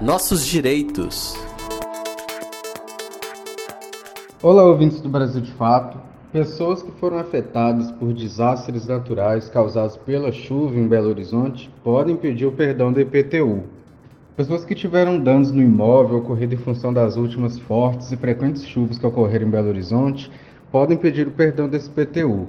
nossos 0.00 0.46
direitos. 0.46 1.34
Olá, 4.42 4.64
ouvintes 4.64 4.98
do 5.02 5.10
Brasil 5.10 5.42
de 5.42 5.52
Fato. 5.52 5.98
Pessoas 6.32 6.82
que 6.82 6.90
foram 6.92 7.18
afetadas 7.18 7.90
por 7.92 8.14
desastres 8.14 8.86
naturais 8.86 9.50
causados 9.50 9.98
pela 9.98 10.32
chuva 10.32 10.78
em 10.78 10.88
Belo 10.88 11.10
Horizonte 11.10 11.70
podem 11.84 12.16
pedir 12.16 12.46
o 12.46 12.52
perdão 12.52 12.90
do 12.90 13.00
IPTU. 13.00 13.64
Pessoas 14.34 14.64
que 14.64 14.74
tiveram 14.74 15.20
danos 15.20 15.52
no 15.52 15.60
imóvel 15.60 16.18
ocorrido 16.18 16.54
em 16.54 16.58
função 16.58 16.94
das 16.94 17.16
últimas 17.16 17.58
fortes 17.58 18.10
e 18.10 18.16
frequentes 18.16 18.66
chuvas 18.66 18.98
que 18.98 19.06
ocorreram 19.06 19.48
em 19.48 19.50
Belo 19.50 19.68
Horizonte 19.68 20.30
podem 20.72 20.96
pedir 20.96 21.28
o 21.28 21.32
perdão 21.32 21.68
desse 21.68 21.90
IPTU. 21.90 22.48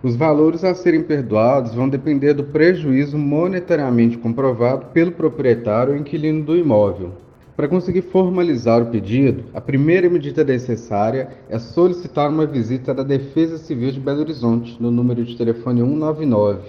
Os 0.00 0.14
valores 0.14 0.62
a 0.62 0.76
serem 0.76 1.02
perdoados 1.02 1.74
vão 1.74 1.88
depender 1.88 2.32
do 2.32 2.44
prejuízo 2.44 3.18
monetariamente 3.18 4.16
comprovado 4.16 4.86
pelo 4.92 5.10
proprietário 5.10 5.92
ou 5.92 5.98
inquilino 5.98 6.44
do 6.44 6.56
imóvel. 6.56 7.14
Para 7.56 7.66
conseguir 7.66 8.02
formalizar 8.02 8.80
o 8.80 8.86
pedido, 8.86 9.46
a 9.52 9.60
primeira 9.60 10.08
medida 10.08 10.44
necessária 10.44 11.30
é 11.50 11.58
solicitar 11.58 12.30
uma 12.30 12.46
visita 12.46 12.94
da 12.94 13.02
Defesa 13.02 13.58
Civil 13.58 13.90
de 13.90 13.98
Belo 13.98 14.20
Horizonte, 14.20 14.80
no 14.80 14.92
número 14.92 15.24
de 15.24 15.36
telefone 15.36 15.80
199, 15.80 16.60